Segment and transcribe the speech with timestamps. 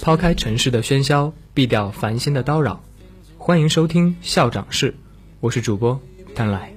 [0.00, 2.80] 抛开城市的喧嚣，避掉烦心的叨扰，
[3.36, 4.94] 欢迎收听校长室，
[5.40, 6.00] 我是主播
[6.34, 6.72] 丹来。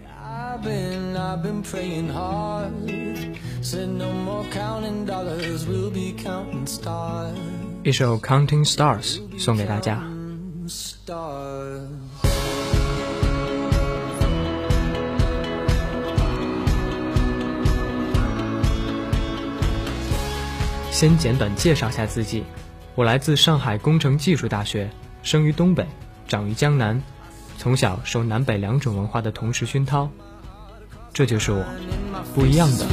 [7.83, 10.03] 一首《Counting Stars》送给大家。
[20.95, 22.41] 先简短介绍下自己，
[22.95, 24.89] 我来自上海工程技术大学，
[25.23, 25.85] 生于东北，
[26.25, 27.03] 长于江南，
[27.57, 30.09] 从小受南北两种文化的同时熏陶，
[31.11, 31.65] 这就是我
[32.33, 32.85] 不一样的。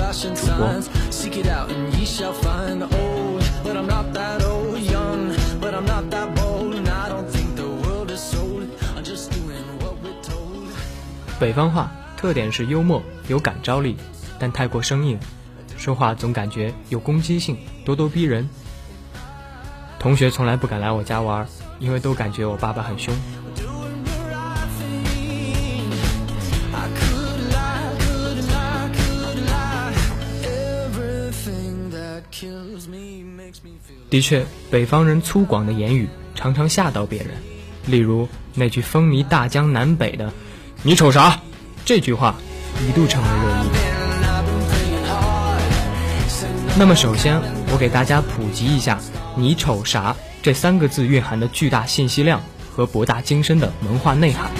[11.38, 13.96] 北方话特点是幽默有感召力，
[14.40, 15.16] 但太过生硬。
[15.82, 18.48] 说话总感觉有攻击性，咄咄逼人。
[19.98, 21.44] 同学从来不敢来我家玩，
[21.80, 23.12] 因为都感觉我爸爸很凶。
[34.08, 37.30] 的确，北方人粗犷的言语常常吓到别人，
[37.86, 40.32] 例如那句风靡大江南北的
[40.84, 41.40] “你瞅啥”，
[41.84, 42.36] 这句话
[42.88, 43.81] 一度成为热议。
[46.78, 47.38] 那么，首先
[47.70, 48.98] 我给大家普及一下
[49.36, 52.40] “你瞅啥”这三个字蕴含的巨大信息量
[52.74, 54.50] 和博大精深的文化内涵。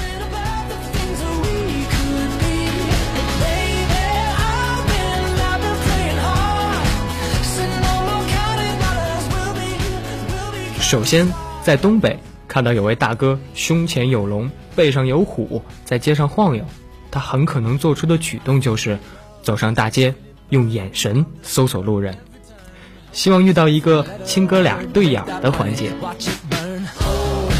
[10.81, 11.27] 首先，
[11.63, 16.63] 在东北看到有位大哥胸前有龙，背上有虎，在街上晃悠，
[17.11, 18.99] 他很可能做出的举动就是
[19.43, 20.15] 走上大街。
[20.53, 22.15] 用眼神搜索路人，
[23.11, 25.91] 希望遇到一个亲哥俩对眼的环节，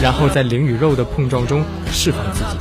[0.03, 2.59] 然后在灵与肉的碰撞中释放自己。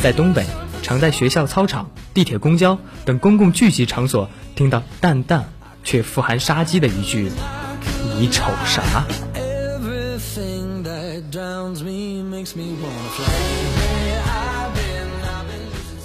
[0.00, 0.46] 在东北，
[0.84, 5.44] 常在学校操场、地铁、公交等公共聚集场所听到淡淡
[5.82, 7.32] 却富含杀机的一句
[8.16, 9.04] ：“你瞅啥？”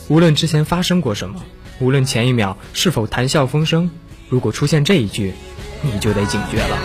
[0.07, 1.43] 无论之前发生过什么，
[1.79, 3.89] 无论前一秒是否谈笑风生，
[4.29, 5.33] 如果出现这一句，
[5.81, 6.77] 你就得警觉了。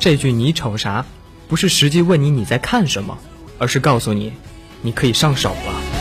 [0.00, 1.04] 这句你瞅啥，
[1.48, 3.18] 不是实际问你你在看什么，
[3.58, 4.32] 而是告诉你，
[4.82, 5.93] 你可以上手了。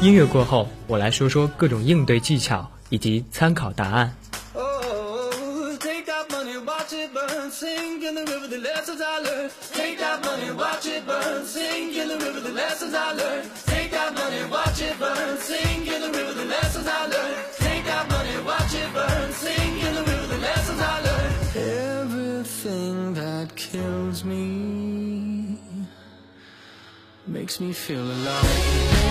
[0.00, 4.16] 音乐过后，我来说说各种应对技巧以及参考答案。
[27.50, 29.09] makes me feel alive.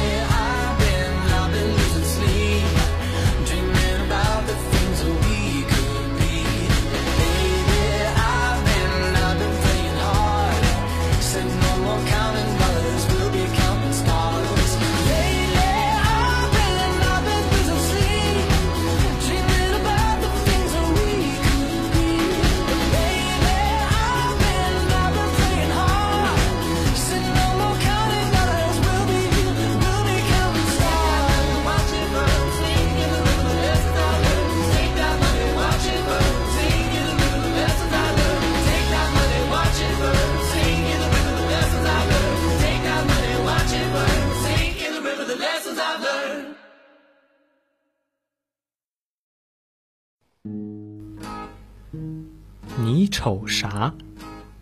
[53.09, 53.93] 瞅啥？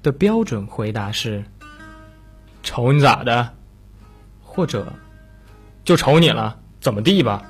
[0.03, 1.43] 的标准回答是：
[2.63, 3.53] 瞅你咋的？
[4.41, 4.93] 或者
[5.83, 7.43] 就瞅你了，怎么地吧？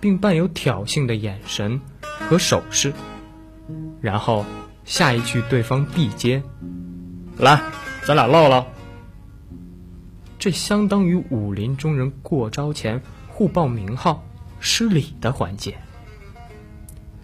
[0.00, 2.92] 并伴有挑衅的眼神和手势。
[4.00, 4.44] 然后
[4.84, 6.42] 下一句对方必接：
[7.36, 7.60] 来，
[8.04, 8.66] 咱俩唠唠。
[10.38, 14.24] 这相当于武林中人过招前互报名号、
[14.58, 15.76] 施礼的环节。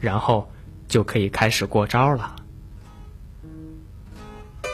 [0.01, 0.51] 然后。
[0.89, 2.37] 就可以开始过招了。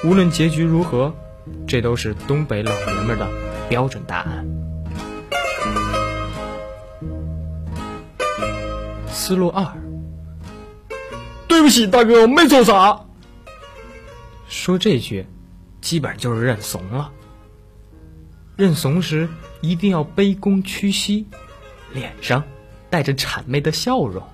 [0.05, 1.15] 无论结局如何，
[1.67, 3.31] 这都是东北老爷们的
[3.69, 4.45] 标准答案。
[9.07, 9.65] 思路二，
[11.47, 13.01] 对不起，大哥，我没做啥。
[14.49, 15.25] 说这句，
[15.81, 17.13] 基本就是认怂了。
[18.57, 19.29] 认怂时
[19.61, 21.27] 一定要卑躬屈膝，
[21.93, 22.43] 脸上
[22.91, 24.25] 带着谄媚的笑容。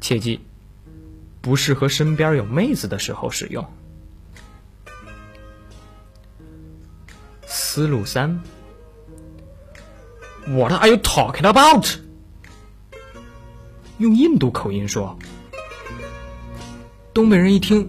[0.00, 0.40] 切记，
[1.40, 3.64] 不适合身边有妹子的时候使用。
[7.78, 8.40] 思路三
[10.48, 11.86] ，What are you talking about？
[13.98, 15.16] 用印度口音说，
[17.14, 17.88] 东北人一听，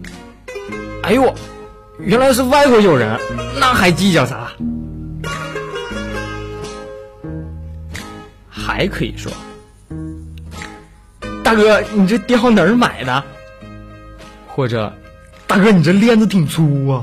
[1.02, 1.34] 哎呦，
[1.98, 3.18] 原来是外国友人，
[3.58, 4.52] 那还计较啥？
[8.48, 9.32] 还可以说，
[11.42, 13.24] 大哥，你这貂哪儿买的？
[14.46, 14.94] 或者，
[15.48, 17.02] 大哥，你这链子挺粗啊。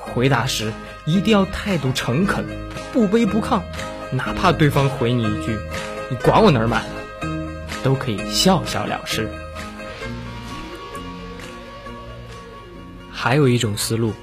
[0.00, 0.72] 回答时
[1.06, 2.44] 一定要态度诚恳，
[2.92, 3.60] 不卑不亢，
[4.10, 5.58] 哪怕对方回你一句
[6.10, 6.82] “你管我哪儿买”。
[7.84, 9.30] 都可以笑笑了事。
[13.12, 14.14] 还有一种思路，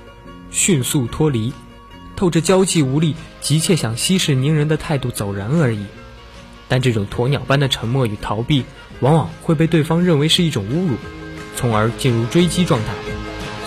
[0.49, 1.53] 迅速脱离，
[2.15, 5.85] 透着娇气无力、急切想息事宁人的态度走人而已。
[6.67, 8.65] 但这种鸵鸟般的沉默与逃避，
[9.01, 10.95] 往往会被对方认为是一种侮辱，
[11.55, 12.93] 从而进入追击状态。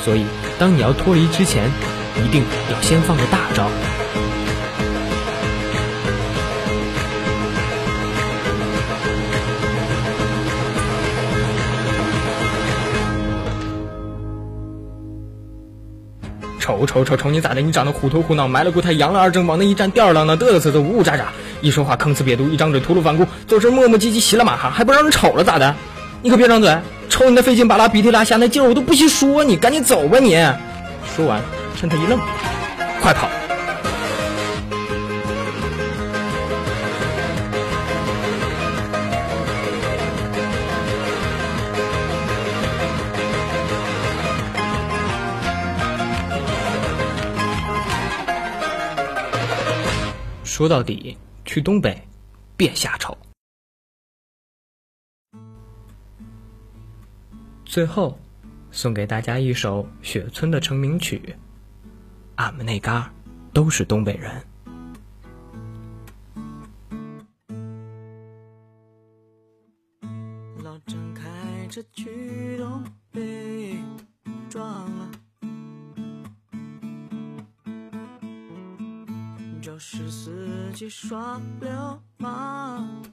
[0.05, 0.25] 所以，
[0.59, 1.71] 当你要脱离之前，
[2.23, 3.69] 一定要先放个大招。
[16.61, 17.61] 瞅瞅瞅瞅你咋的？
[17.61, 21.25] 你长得虎头虎脑，埋了骨胎，扬了二正，往那一站，吊儿郎当，嘚嘚瑟瑟，呜呜喳喳，
[21.61, 25.75] 一说话吭哧瘪肚，一张嘴吐鲁番谷，做事磨磨唧唧，骑了马哈，还不让人瞅了咋的？
[26.23, 26.75] 你可别张嘴，
[27.11, 30.43] 瞅你那费劲巴拉、鼻涕拉下那劲儿，我都不稀说你，赶紧走吧你！
[31.15, 31.39] 说完，
[31.77, 32.19] 趁他一愣，
[33.03, 33.29] 快跑！
[50.45, 52.01] 说到底，去东北，
[52.57, 53.19] 别瞎瞅。
[57.65, 58.17] 最后，
[58.71, 61.21] 送给大家一首雪村的成名曲，
[62.37, 63.13] 《俺们那嘎
[63.53, 64.31] 都是东北人》。
[70.63, 73.79] 老张开车去东北，
[74.49, 74.65] 撞
[74.99, 75.11] 了。
[79.63, 81.71] 就是司机耍流
[82.19, 83.04] 氓，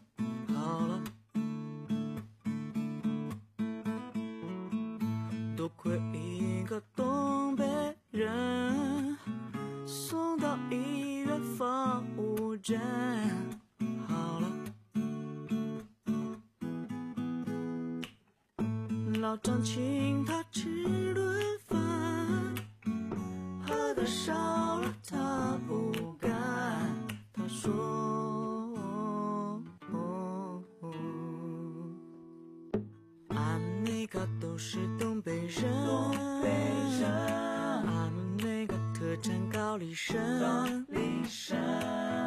[40.89, 41.59] 丽参，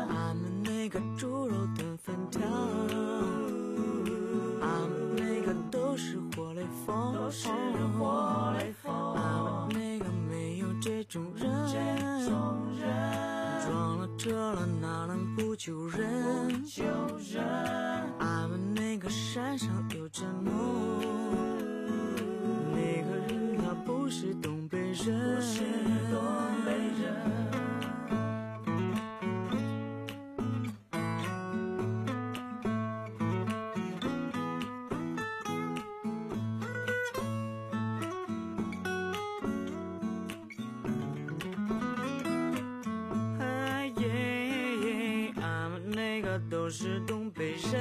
[0.08, 2.40] 俺们那个猪肉炖粉条，
[4.61, 7.49] 俺们那个都是活雷锋，都是
[7.99, 11.50] 活雷锋俺们那个没有这种人。
[11.66, 12.88] 这种人
[13.66, 16.62] 撞了车了，哪能不救人？
[18.18, 19.68] 俺们那个山上
[46.64, 47.78] 都是东北人，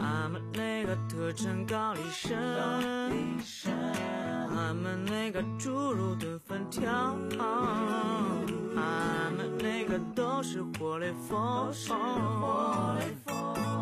[0.00, 2.42] 俺们那个特产高丽参，
[4.56, 11.70] 俺们那个猪肉炖粉条，俺们那个都是活雷锋，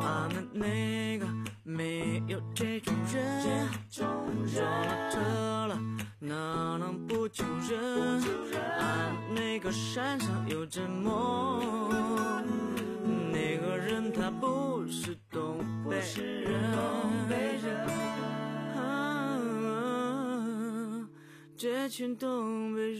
[0.02, 1.25] 俺们那个
[1.62, 5.20] 没有这种人，撞了车
[5.68, 5.78] 了
[6.18, 6.35] 哪
[6.76, 8.20] 能不救人？
[9.71, 11.61] 山上有只梦。
[14.12, 16.50] 他不是东北人，
[21.57, 22.93] 这群东北。